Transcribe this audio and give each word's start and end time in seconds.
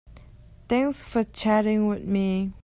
Thanks 0.67 1.03
for 1.03 1.21
chatting 1.23 1.85
with 1.87 2.05
me. 2.05 2.53